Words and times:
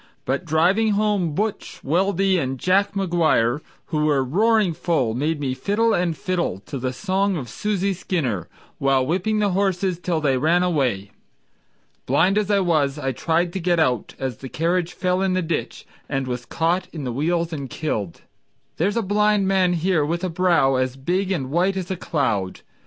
But 0.25 0.45
driving 0.45 0.93
home 0.93 1.35
"Butch" 1.35 1.79
Weldy 1.83 2.39
and 2.39 2.57
Jack 2.59 2.95
McGuire, 2.95 3.61
Who 3.93 4.05
were 4.05 4.23
roaring 4.23 4.73
full, 4.73 5.13
made 5.13 5.39
me 5.39 5.53
fiddle 5.53 5.93
and 5.93 6.17
fiddle 6.17 6.57
To 6.61 6.79
the 6.79 6.91
song 6.91 7.37
of 7.37 7.47
Susie 7.47 7.93
Skinner, 7.93 8.47
while 8.79 9.05
whipping 9.05 9.37
the 9.37 9.51
horses 9.51 9.99
Till 9.99 10.19
they 10.19 10.39
ran 10.39 10.63
away. 10.63 11.11
Blind 12.07 12.39
as 12.39 12.49
I 12.49 12.61
was, 12.61 12.97
I 12.97 13.11
tried 13.11 13.53
to 13.53 13.59
get 13.59 13.79
out 13.79 14.15
As 14.17 14.37
the 14.37 14.49
carriage 14.49 14.93
fell 14.93 15.21
in 15.21 15.33
the 15.33 15.43
ditch, 15.43 15.85
And 16.09 16.25
was 16.25 16.47
caught 16.47 16.87
in 16.91 17.03
the 17.03 17.13
wheels 17.13 17.53
and 17.53 17.69
killed. 17.69 18.21
There's 18.77 18.97
a 18.97 19.03
blind 19.03 19.47
man 19.47 19.73
here 19.73 20.03
with 20.03 20.23
a 20.23 20.29
brow 20.29 20.77
As 20.77 20.95
big 20.95 21.31
and 21.31 21.51
white 21.51 21.77
as 21.77 21.91
a 21.91 21.95
cloud. 21.95 22.61